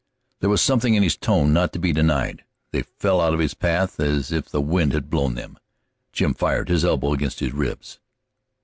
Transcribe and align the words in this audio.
There 0.39 0.49
was 0.49 0.63
something 0.63 0.95
in 0.95 1.03
his 1.03 1.15
tone 1.15 1.53
not 1.53 1.73
to 1.73 1.77
be 1.79 1.93
denied; 1.93 2.43
they 2.71 2.81
fell 2.81 3.21
out 3.21 3.35
of 3.35 3.39
his 3.39 3.53
path 3.53 3.99
as 3.99 4.31
if 4.31 4.49
the 4.49 4.59
wind 4.59 4.93
had 4.93 5.11
blown 5.11 5.35
them. 5.35 5.59
Jim 6.11 6.33
fired, 6.33 6.69
his 6.69 6.83
elbow 6.83 7.13
against 7.13 7.39
his 7.39 7.53
ribs. 7.53 7.99